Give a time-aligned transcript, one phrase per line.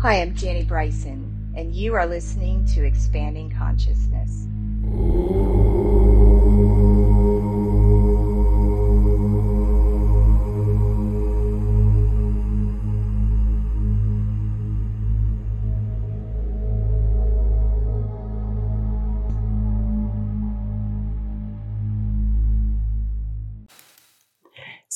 [0.00, 4.46] Hi, I'm Jenny Bryson, and you are listening to Expanding Consciousness.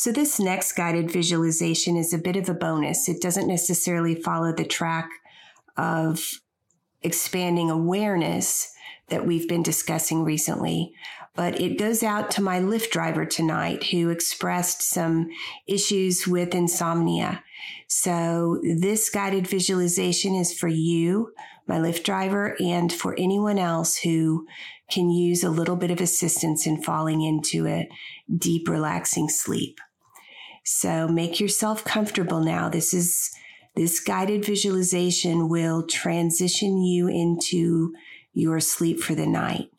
[0.02, 3.08] So, this next guided visualization is a bit of a bonus.
[3.08, 5.08] It doesn't necessarily follow the track
[5.76, 6.40] of
[7.02, 8.74] expanding awareness
[9.10, 10.92] that we've been discussing recently,
[11.36, 15.28] but it goes out to my Lyft driver tonight who expressed some
[15.68, 17.44] issues with insomnia.
[17.86, 21.32] So, this guided visualization is for you,
[21.68, 24.48] my Lyft driver, and for anyone else who
[24.90, 27.88] can use a little bit of assistance in falling into a
[28.36, 29.78] deep, relaxing sleep.
[30.64, 32.68] So make yourself comfortable now.
[32.68, 33.30] This is
[33.74, 37.94] this guided visualization will transition you into
[38.34, 39.70] your sleep for the night.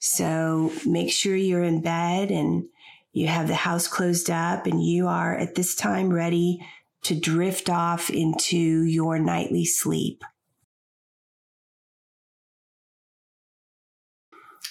[0.00, 2.64] So make sure you're in bed and
[3.12, 6.60] you have the house closed up and you are at this time ready
[7.02, 10.24] to drift off into your nightly sleep.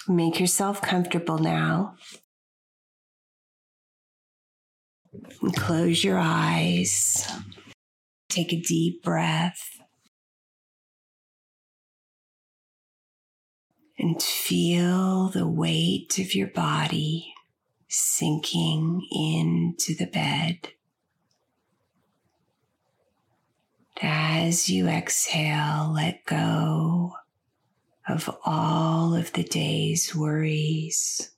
[0.06, 1.96] Make yourself comfortable now.
[5.56, 7.26] Close your eyes.
[8.28, 9.80] Take a deep breath.
[13.98, 17.34] And feel the weight of your body
[17.88, 20.72] sinking into the bed.
[24.00, 27.14] As you exhale, let go
[28.08, 31.32] of all of the day's worries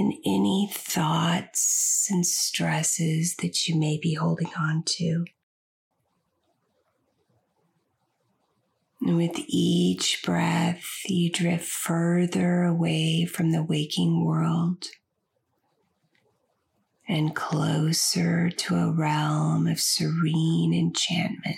[0.00, 5.26] and any thoughts and stresses that you may be holding on to.
[9.02, 14.86] And with each breath, you drift further away from the waking world
[17.06, 21.56] and closer to a realm of serene enchantment.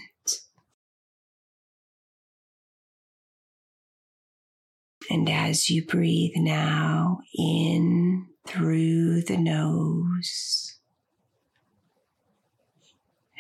[5.09, 10.77] And as you breathe now in through the nose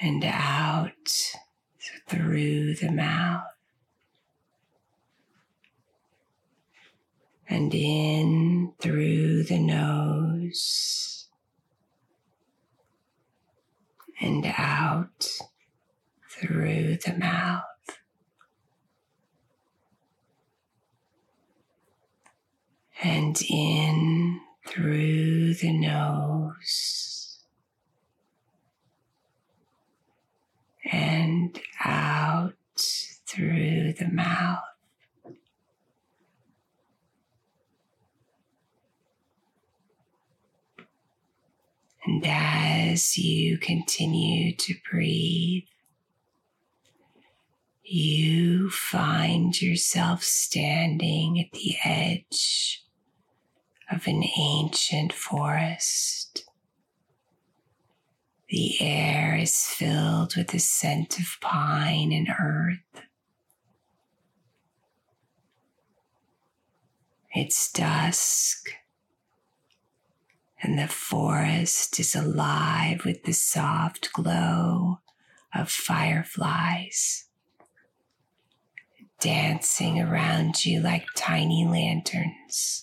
[0.01, 1.37] and out
[2.09, 3.45] through the mouth
[7.49, 11.29] and in through the nose
[14.23, 15.29] and out
[16.31, 17.63] through the mouth.
[23.03, 27.41] And in through the nose
[30.91, 32.55] and out
[33.27, 34.59] through the mouth.
[42.05, 45.65] And as you continue to breathe,
[47.85, 52.85] you find yourself standing at the edge
[53.93, 56.45] of an ancient forest.
[58.49, 63.05] The air is filled with the scent of pine and earth.
[67.35, 68.69] It's dusk,
[70.63, 75.01] and the forest is alive with the soft glow
[75.55, 77.27] of fireflies
[79.23, 82.82] dancing around you like tiny lanterns.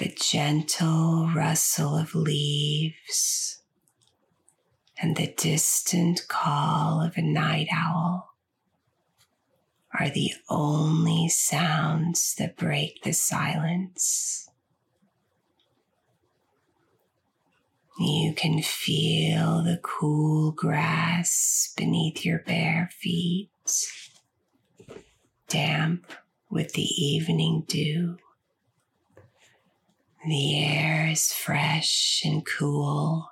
[0.00, 3.60] The gentle rustle of leaves
[5.02, 8.30] and the distant call of a night owl
[9.98, 14.48] are the only sounds that break the silence.
[17.98, 23.50] You can feel the cool grass beneath your bare feet,
[25.48, 26.10] damp
[26.48, 28.16] with the evening dew.
[30.26, 33.30] The air is fresh and cool,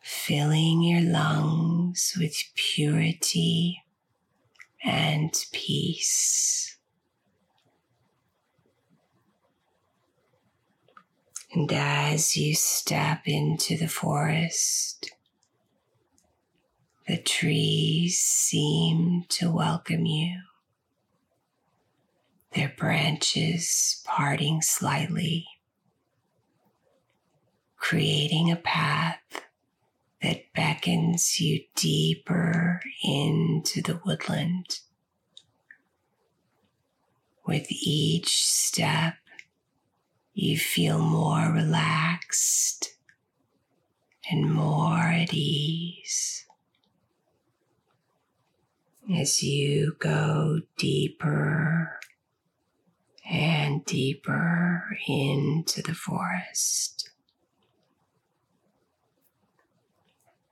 [0.00, 3.80] filling your lungs with purity
[4.84, 6.76] and peace.
[11.54, 15.12] And as you step into the forest,
[17.06, 20.40] the trees seem to welcome you
[22.54, 25.46] their branches parting slightly.
[27.80, 29.20] creating a path
[30.22, 34.80] that beckons you deeper into the woodland.
[37.46, 39.14] With each step,
[40.34, 42.94] you feel more relaxed
[44.30, 46.46] and more at ease.
[49.12, 51.98] As you go deeper
[53.30, 57.10] and deeper into the forest.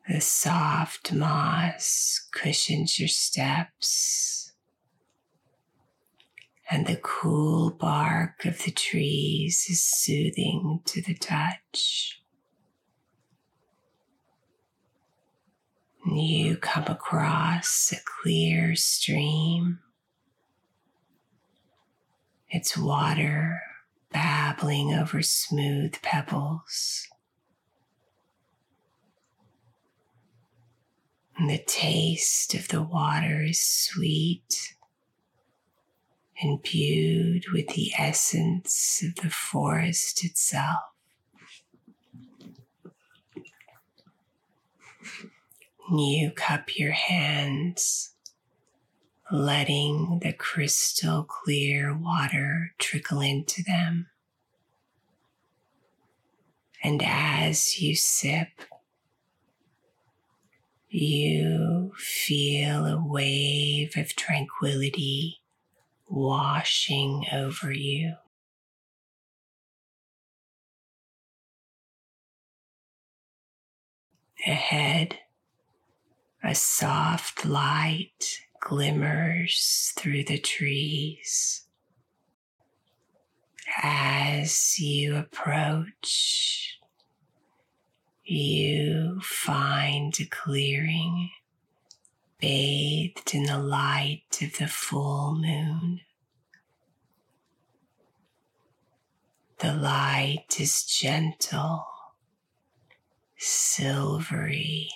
[0.09, 4.53] The soft moss cushions your steps,
[6.71, 12.23] and the cool bark of the trees is soothing to the touch.
[16.07, 19.81] You come across a clear stream
[22.51, 23.61] its water
[24.13, 27.07] babbling over smooth pebbles.
[31.37, 34.75] And the taste of the water is sweet,
[36.43, 40.81] imbued with the essence of the forest itself.
[45.91, 48.15] You cup your hands
[49.31, 54.07] letting the crystal clear water trickle into them.
[56.83, 58.49] And as you sip,
[60.89, 65.41] you feel a wave of tranquility
[66.09, 68.15] washing over you.
[74.47, 75.19] Ahead,
[76.43, 81.63] a soft light glimmers through the trees.
[83.83, 86.79] As you approach,
[88.25, 91.31] you find a clearing
[92.39, 96.01] bathed in the light of the full moon.
[99.59, 101.85] The light is gentle,
[103.37, 104.89] silvery,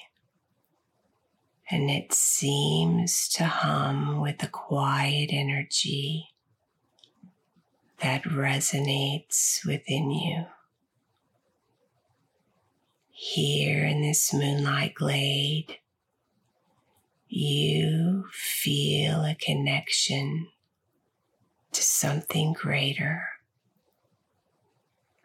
[1.72, 6.28] and it seems to hum with a quiet energy
[8.02, 10.44] that resonates within you.
[13.10, 15.78] Here in this moonlight glade,
[17.26, 20.48] you feel a connection
[21.72, 23.22] to something greater,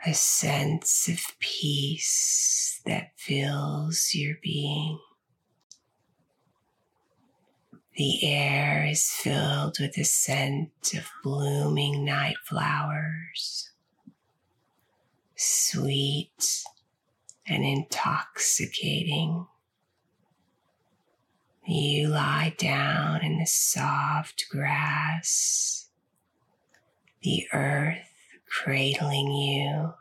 [0.06, 5.00] a sense of peace that fills your being.
[7.98, 13.72] The air is filled with the scent of blooming night flowers,
[15.36, 16.64] sweet
[17.48, 19.48] and intoxicating.
[21.66, 25.90] You lie down in the soft grass,
[27.24, 28.12] the earth
[28.48, 29.96] cradling you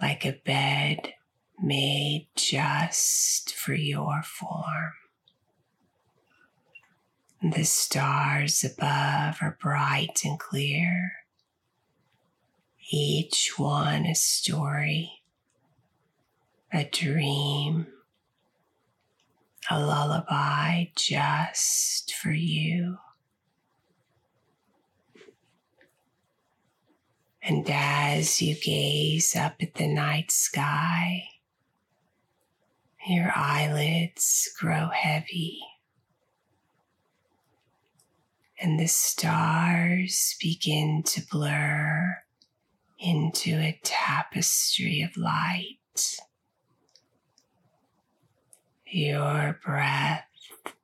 [0.00, 1.14] like a bed
[1.60, 4.92] made just for your form.
[7.52, 11.12] The stars above are bright and clear,
[12.90, 15.22] each one a story,
[16.72, 17.86] a dream,
[19.70, 22.96] a lullaby just for you.
[27.42, 31.24] And as you gaze up at the night sky,
[33.06, 35.60] your eyelids grow heavy
[38.60, 42.16] and the stars begin to blur
[42.98, 46.18] into a tapestry of light.
[48.86, 50.24] Your breath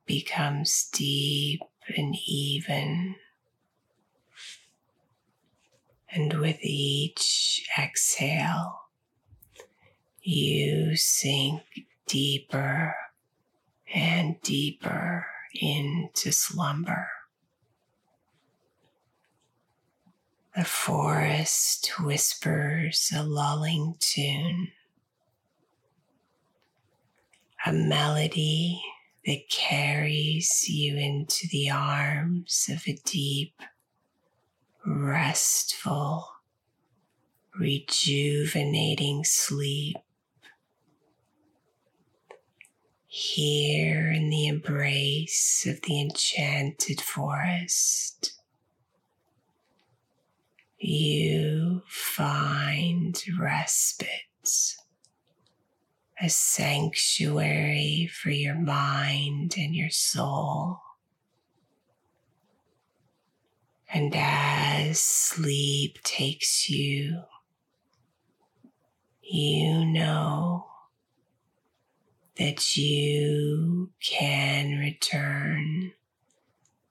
[0.05, 1.61] becomes deep
[1.95, 3.15] and even.
[6.13, 8.81] And with each exhale,
[10.21, 11.63] you sink
[12.05, 12.93] deeper
[13.93, 17.07] and deeper into slumber.
[20.53, 24.73] The forest whispers a lulling tune,
[27.65, 28.83] a melody
[29.25, 33.61] that carries you into the arms of a deep,
[34.85, 36.27] restful,
[37.57, 39.95] rejuvenating sleep.
[43.07, 48.40] Here in the embrace of the enchanted forest
[50.81, 54.75] you find respite.
[56.21, 60.79] a sanctuary for your mind and your soul.
[63.93, 67.23] And as sleep takes you,
[69.23, 70.67] you know
[72.37, 75.93] that you can return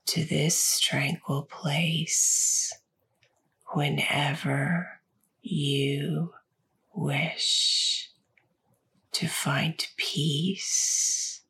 [0.06, 2.73] to this tranquil place
[3.73, 5.00] whenever
[5.43, 6.33] you
[6.95, 8.11] wish
[9.12, 11.43] to find peace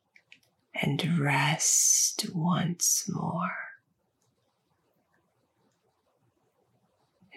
[0.73, 3.51] and rest once more.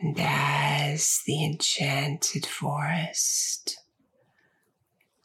[0.00, 3.78] And as the enchanted forest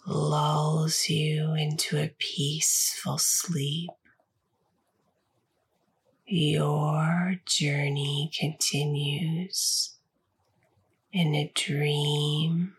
[0.05, 3.89] lulls you into a peaceful sleep,
[6.31, 9.95] your journey continues
[11.11, 12.75] in a dream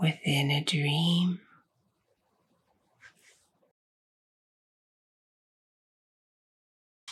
[0.00, 1.40] within a dream.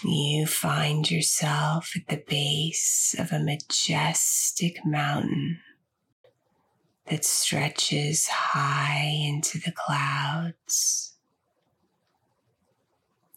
[0.04, 5.60] You find yourself at the base of a majestic mountain
[7.06, 11.15] that stretches high into the clouds.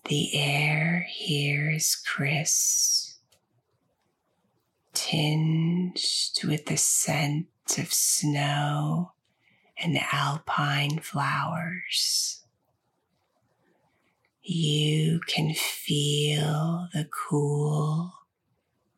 [0.09, 3.19] The air here is crisp,
[4.95, 6.01] tinged
[6.43, 7.45] with the scent
[7.77, 9.11] of snow
[9.77, 12.43] and alpine flowers.
[14.41, 18.11] You can feel the cool,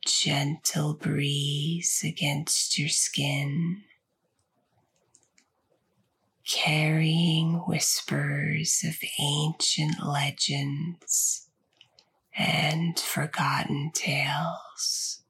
[0.05, 3.83] gentle breeze against your skin,
[6.45, 11.49] carrying whispers of ancient legends
[12.37, 15.21] and forgotten tales.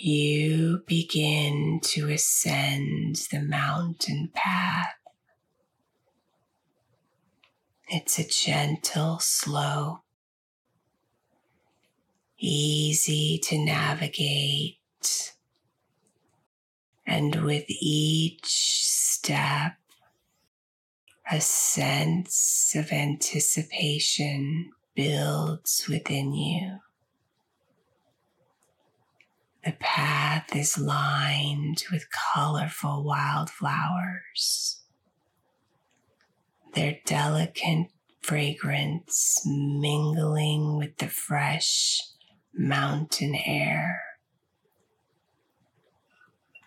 [0.00, 4.94] you begin to ascend the mountain path.
[7.88, 10.02] It's a gentle slope,
[12.38, 15.34] easy to navigate,
[17.06, 19.74] and with each step,
[21.30, 26.78] a sense of anticipation builds within you.
[29.64, 34.80] The path is lined with colorful wildflowers.
[36.74, 37.88] Their delicate
[38.22, 42.00] fragrance mingling with the fresh
[42.54, 44.02] mountain air.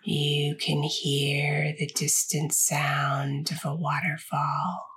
[0.03, 4.87] You can hear the distant sound of a waterfall,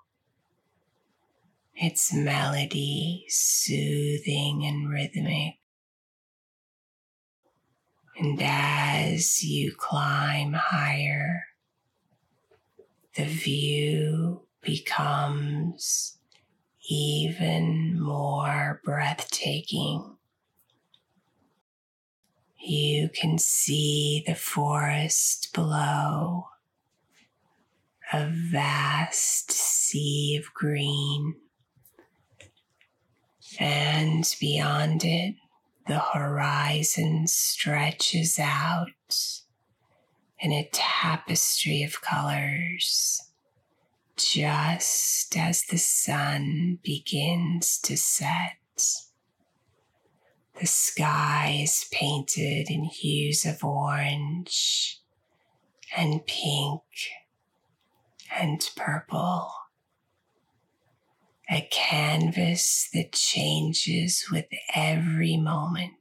[1.75, 5.57] its melody soothing and rhythmic.
[8.17, 11.45] And as you climb higher,
[13.17, 16.19] the view becomes
[16.89, 20.14] even more breathtaking.
[22.67, 26.47] You can see the forest below,
[28.11, 31.35] a vast sea of green,
[33.61, 35.35] and beyond it,
[35.87, 38.89] the horizon stretches out
[40.41, 43.31] in a tapestry of colors
[44.17, 48.57] just as the sun begins to set.
[50.61, 55.01] The sky is painted in hues of orange
[55.97, 56.83] and pink
[58.37, 59.53] and purple
[61.51, 65.93] a canvas that changes with every moment.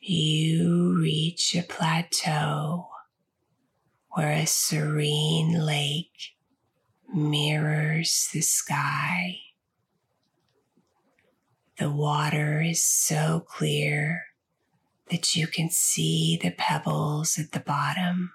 [0.00, 2.88] You reach a plateau
[4.10, 6.34] where a serene lake
[7.12, 9.38] mirrors the sky.
[11.78, 14.26] The water is so clear
[15.10, 18.32] that you can see the pebbles at the bottom.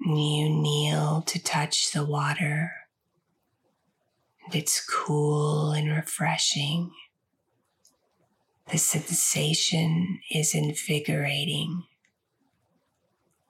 [0.00, 2.70] You kneel to touch the water,
[4.44, 6.92] and it's cool and refreshing.
[8.70, 11.84] The sensation is invigorating,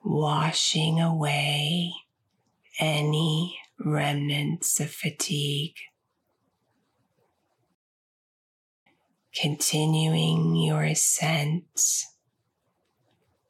[0.03, 1.93] washing away
[2.79, 5.75] any remnants of fatigue.
[9.39, 12.05] Continuing your ascent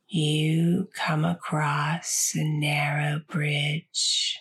[0.09, 4.39] you come across a narrow bridge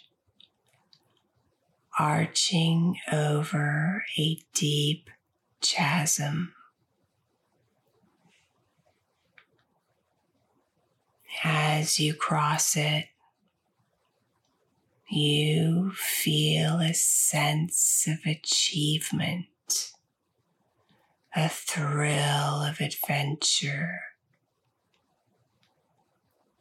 [1.98, 5.08] arching over a deep
[5.60, 6.52] chasm.
[11.44, 13.06] As you cross it,
[15.08, 19.46] you feel a sense of achievement,
[21.36, 24.00] a thrill of adventure.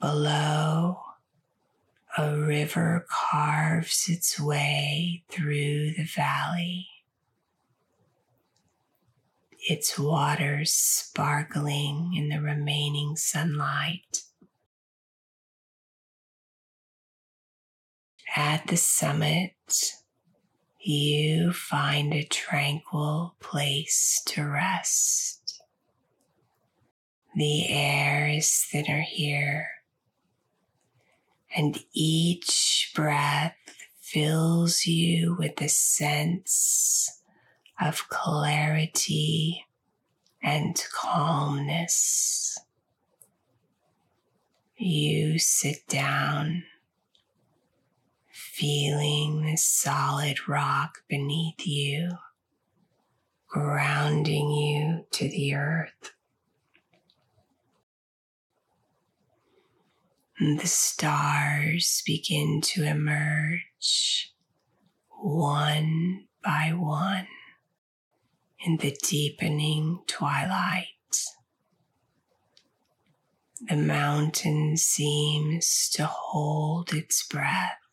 [0.01, 0.99] Below,
[2.17, 6.87] a river carves its way through the valley,
[9.69, 14.23] its waters sparkling in the remaining sunlight.
[18.35, 19.53] At the summit,
[20.87, 25.63] you find a tranquil place to rest.
[27.35, 29.67] The air is thinner here,
[31.55, 33.55] and each breath
[33.99, 37.21] fills you with a sense
[37.81, 39.65] of clarity
[40.43, 42.59] and calmness.
[44.77, 46.63] You sit down
[48.55, 52.09] feeling the solid rock beneath you,
[53.47, 56.13] grounding you to the earth.
[60.39, 64.33] The stars begin to emerge
[65.09, 67.27] one by one
[68.65, 70.85] in the deepening twilight.
[73.67, 77.84] The mountain seems to hold its breath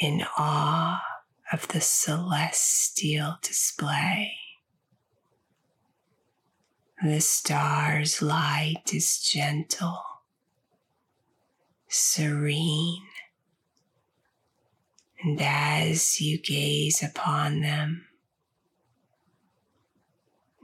[0.00, 1.02] in awe
[1.52, 4.32] of the celestial display.
[7.02, 10.02] The star's light is gentle,
[11.88, 13.02] serene,
[15.22, 18.06] and as you gaze upon them,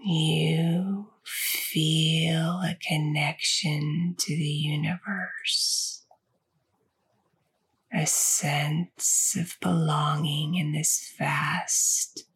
[0.05, 5.66] you feel a connection to the universe
[7.97, 12.27] a sense of belonging in this vast,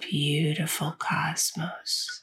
[0.00, 2.22] beautiful cosmos.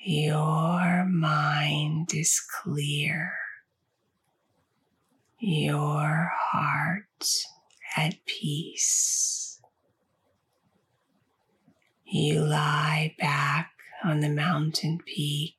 [0.00, 3.34] Your mind is clear,
[5.38, 7.44] your heart
[7.96, 9.60] at peace.
[12.04, 13.70] You lie back
[14.02, 15.54] on the mountain peak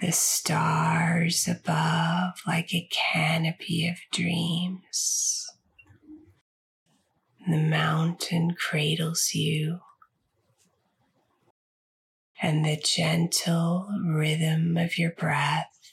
[0.00, 5.46] the stars above like a canopy of dreams.
[7.48, 9.80] The mountain cradles you,
[12.40, 15.92] and the gentle rhythm of your breath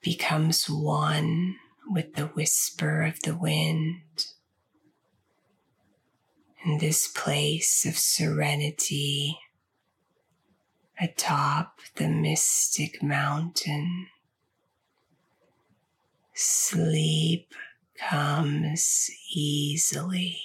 [0.00, 4.26] becomes one with the whisper of the wind.
[6.64, 9.38] In this place of serenity,
[11.00, 14.08] atop the mystic mountain.
[16.34, 17.54] Sleep
[17.98, 20.40] comes easily.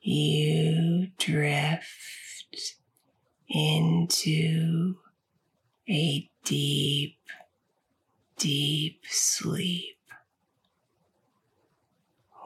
[0.00, 2.76] You drift
[3.48, 4.96] into
[5.88, 7.18] a deep,
[8.38, 9.96] deep sleep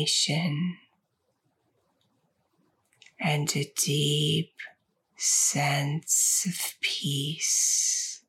[3.20, 4.52] and a deep
[5.16, 8.22] sense of peace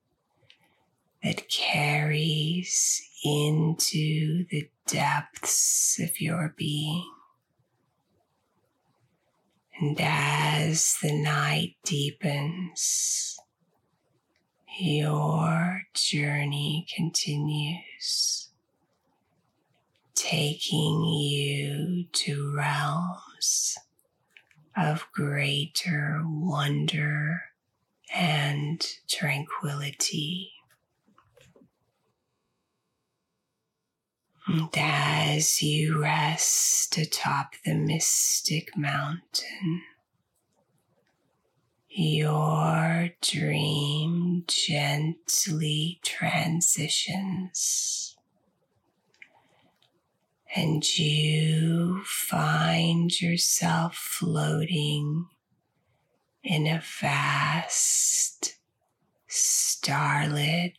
[1.24, 7.12] that carries into the depths of your being.
[9.80, 13.38] And as the night deepens,
[14.80, 18.35] your journey continues
[20.26, 23.78] taking you to realms
[24.76, 27.44] of greater wonder
[28.16, 30.52] and tranquility.
[34.48, 39.84] And as you rest atop the mystic mountain,
[41.88, 48.15] your dream gently transitions
[50.56, 55.26] and you find yourself floating
[56.44, 58.56] in a vast,
[59.28, 60.78] starlit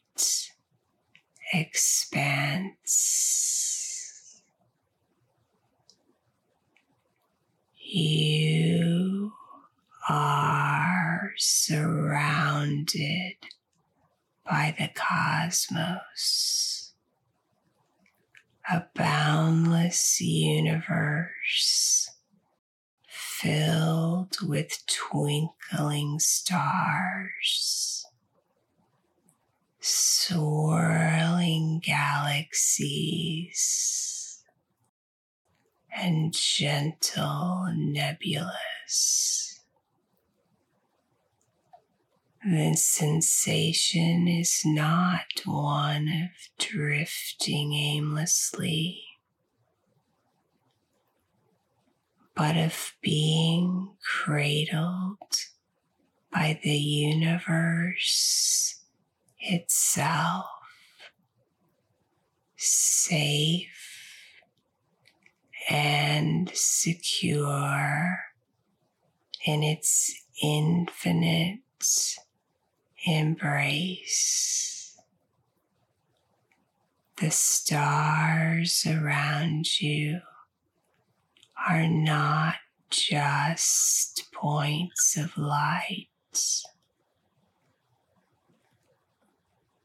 [1.52, 2.72] expanse.
[7.78, 9.32] You
[10.08, 13.34] are surrounded
[14.44, 16.55] by the cosmos,
[18.68, 22.10] a boundless universe
[23.08, 28.04] filled with twinkling stars,
[29.78, 33.62] swirling galaxies,
[35.96, 39.45] and gentle nebulas.
[42.48, 49.02] The sensation is not one of drifting aimlessly,
[52.36, 55.18] but of being cradled
[56.32, 58.04] by the universe
[59.40, 60.46] itself,
[62.54, 64.38] safe
[65.68, 68.20] and secure
[69.44, 71.58] in its infinite
[73.06, 74.98] embrace.
[77.18, 80.20] The stars around you
[81.68, 82.56] are not
[82.90, 86.08] just points of light,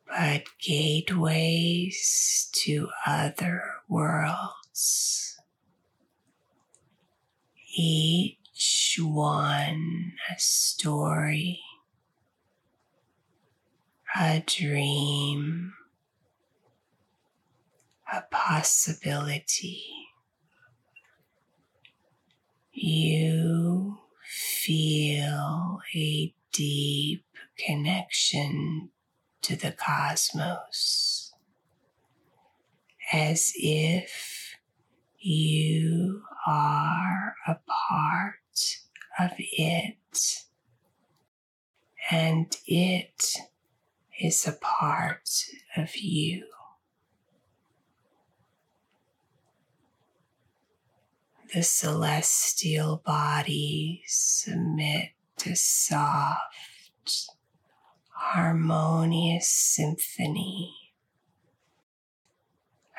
[0.07, 5.37] but gateways to other worlds.
[7.77, 11.61] Each one a story
[14.19, 15.73] a dream,
[18.11, 19.83] a possibility.
[22.73, 27.25] You feel a deep
[27.57, 28.89] connection
[29.41, 31.33] to the cosmos
[33.13, 34.55] as if
[35.19, 38.35] you are a part
[39.19, 40.45] of it
[42.09, 43.37] and it
[44.21, 46.45] is a part of you.
[51.53, 57.31] The celestial bodies submit to soft,
[58.09, 60.75] harmonious symphony,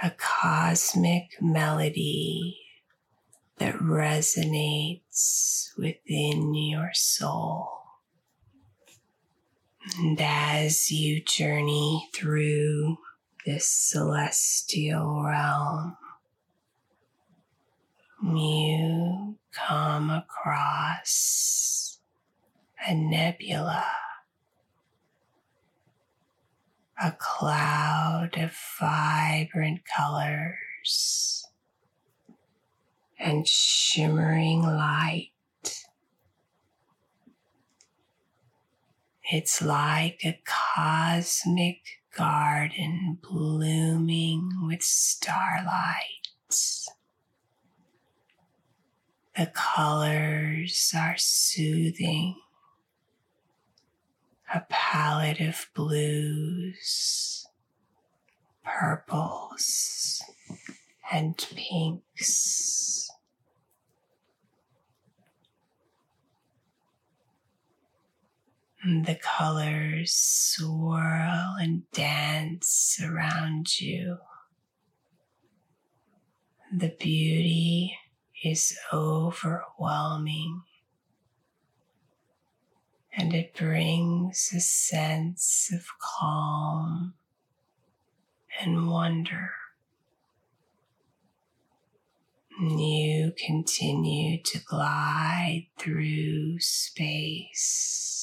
[0.02, 2.58] a cosmic melody
[3.58, 7.81] that resonates within your soul.
[9.98, 12.98] And as you journey through
[13.44, 15.96] this celestial realm,
[18.22, 21.98] you come across
[22.86, 23.84] a nebula,
[27.02, 31.44] a cloud of vibrant colors
[33.18, 35.31] and shimmering light
[39.34, 46.28] It's like a cosmic garden blooming with starlight.
[49.34, 52.36] The colors are soothing,
[54.52, 57.46] a palette of blues,
[58.62, 60.22] purples,
[61.10, 63.10] and pinks.
[68.86, 74.18] Mm, the colors swirl and dance around you.
[76.76, 77.96] The beauty
[78.42, 80.62] is overwhelming
[83.16, 87.14] and it brings a sense of calm
[88.60, 89.52] and wonder.
[92.60, 98.21] You continue to glide through space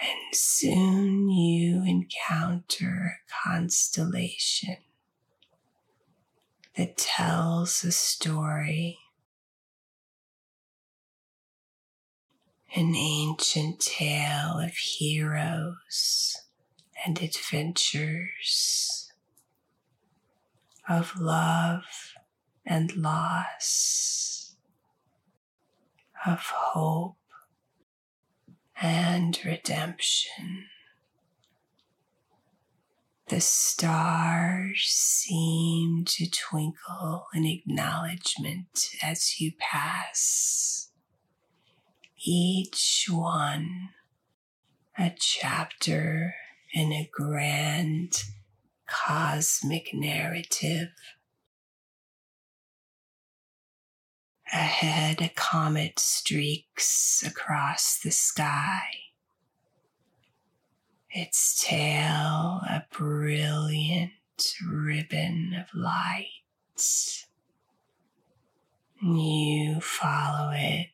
[0.00, 4.76] and soon you encounter a constellation
[6.76, 8.98] that tells a story,
[12.76, 16.36] an ancient tale of heroes
[17.04, 19.12] and adventures,
[20.88, 22.14] of love
[22.64, 24.54] and loss,
[26.24, 27.17] of hope
[28.80, 30.66] and redemption.
[33.28, 40.90] The stars seem to twinkle in acknowledgement as you pass,
[42.24, 43.90] each one
[44.98, 46.34] a chapter
[46.74, 48.24] in a grand
[48.88, 50.88] cosmic narrative
[54.52, 58.88] Ahead, a comet streaks across the sky.
[61.10, 64.12] its tail a brilliant
[64.70, 66.26] ribbon of light.
[69.02, 70.90] You follow it,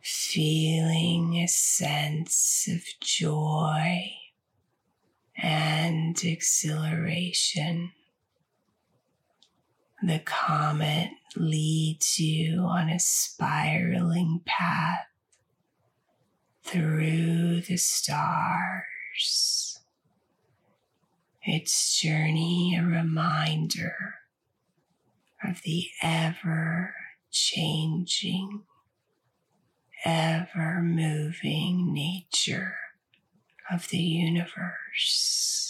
[0.00, 4.10] feeling a sense of joy
[5.36, 7.92] and exhilaration.
[10.02, 15.08] The comet leads you on a spiraling path
[16.62, 19.80] through the stars.
[21.42, 24.14] Its journey a reminder
[25.42, 26.94] of the ever
[27.32, 28.62] changing,
[30.04, 32.76] ever moving nature
[33.68, 35.67] of the universe.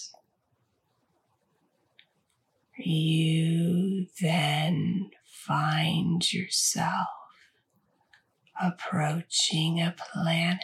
[2.78, 7.08] You then find yourself
[8.60, 10.60] approaching a planet,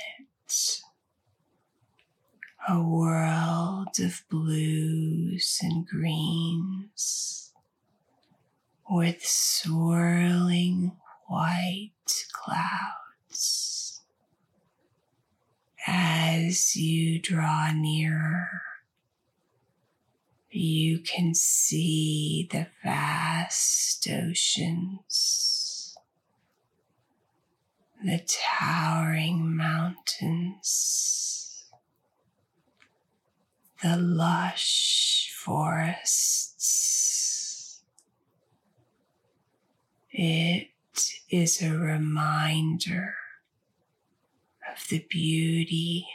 [2.68, 7.52] a world of blues and greens
[8.88, 10.92] with swirling
[11.26, 11.90] white
[12.32, 14.02] clouds.
[15.86, 18.62] As you draw nearer,
[20.54, 25.96] you can see the vast oceans,
[28.04, 30.64] the towering mountains,
[33.82, 36.62] the lush forests.
[40.12, 40.68] It
[41.28, 43.16] is a reminder
[44.70, 46.06] of the beauty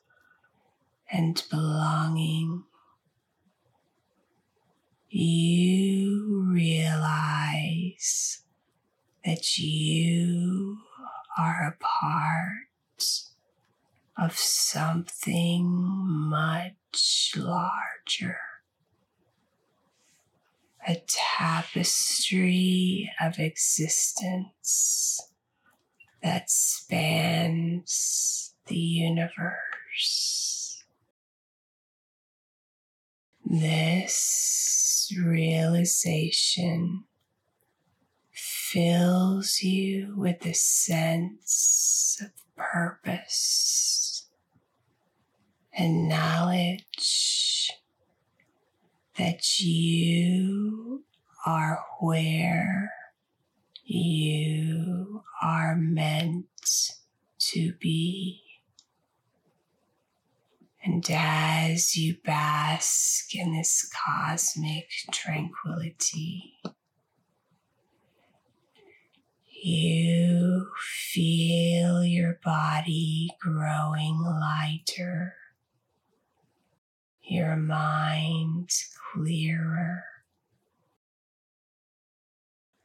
[1.11, 2.63] and belonging
[5.17, 8.41] you realize
[9.23, 10.79] that you
[11.37, 12.67] are a part
[14.17, 18.37] of something much larger.
[20.85, 25.21] A tapestry of existence
[26.21, 29.55] that spans the universe.
[35.07, 37.03] This realization
[38.31, 44.25] fills you with a sense of purpose
[45.77, 47.71] and knowledge
[49.17, 51.03] that you
[51.45, 52.91] are where
[53.83, 56.47] you are meant
[57.37, 58.44] to be.
[60.85, 66.53] And as you bask in this cosmic tranquility,
[69.49, 70.67] you
[71.09, 75.33] feel your body growing lighter,
[77.23, 78.69] your mind
[79.11, 80.03] clearer.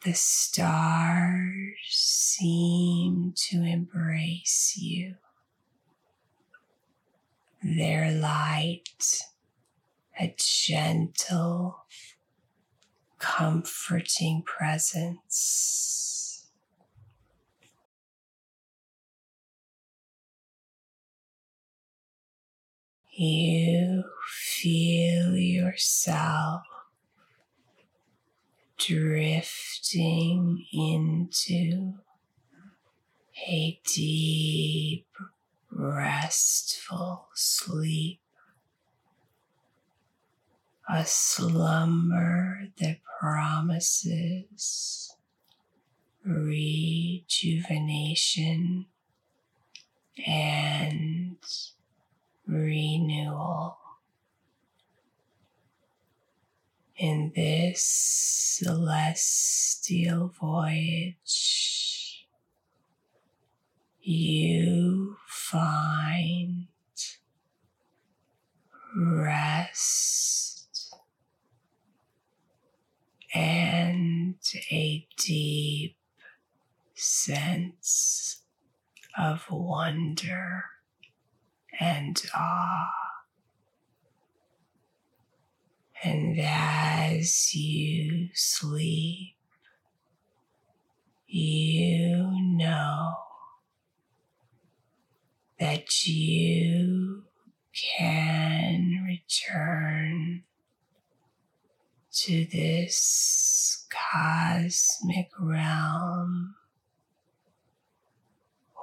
[0.07, 5.17] The stars seem to embrace you
[7.63, 9.21] their light,
[10.19, 11.85] a gentle,
[13.19, 16.47] comforting presence.
[23.13, 26.63] You feel yourself
[28.79, 31.93] drifting into
[33.47, 35.07] a deep
[35.81, 38.21] restful sleep,
[40.89, 45.17] a slumber that promises
[46.25, 47.67] rejuvenation
[50.27, 51.37] and
[52.47, 53.79] renewal.
[56.97, 57.83] In this
[58.61, 61.17] celestial voyage,
[64.03, 65.17] you
[65.51, 66.69] find
[68.97, 70.95] rest
[73.35, 74.37] and
[74.71, 75.97] a deep
[76.95, 78.43] sense
[79.19, 80.65] of wonder
[81.81, 82.91] and awe.
[86.05, 89.35] And as you sleep,
[91.27, 93.30] you know
[95.61, 97.23] that you
[97.75, 100.43] can return
[102.11, 106.57] to this cosmic realm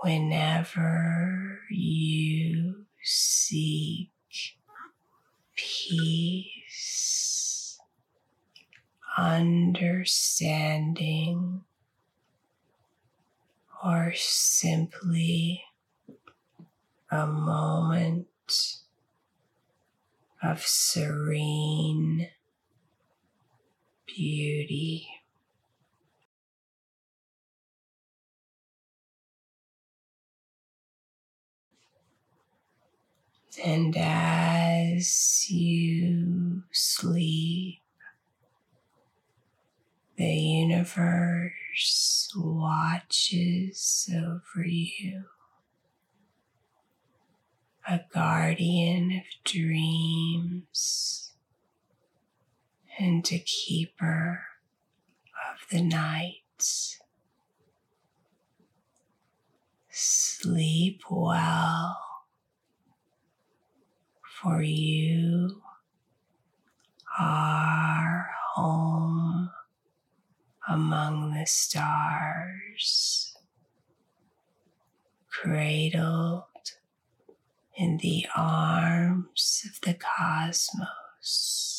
[0.04, 4.12] whenever you seek
[5.56, 6.60] peace,
[9.18, 10.04] understanding,
[13.84, 15.67] or simply
[17.10, 18.28] a moment
[20.44, 22.28] of serene
[24.06, 25.08] beauty.
[33.64, 37.82] And as you sleep,
[40.16, 45.24] the universe watches over you,
[47.90, 51.32] a guardian of dreams
[53.00, 54.42] and a keeper
[55.50, 56.34] of the night.
[59.90, 61.98] Sleep well
[64.42, 65.62] for you
[67.18, 69.50] are home
[70.68, 73.34] among the stars,
[75.32, 76.44] cradled
[77.78, 81.77] in the arms of the cosmos.